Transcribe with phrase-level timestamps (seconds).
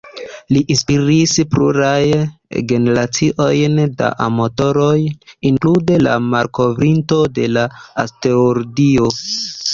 [0.55, 2.23] Li inspiris plurajn
[2.71, 4.95] generaciojn da amatoroj,
[5.51, 7.69] inklude la malkovrinto de la
[8.07, 9.15] asteroido.